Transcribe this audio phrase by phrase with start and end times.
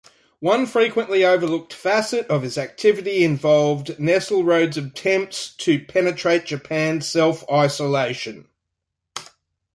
[0.39, 8.47] One frequently overlooked facet of his activity involved Nesselrode's attempts to penetrate Japan's self-isolation.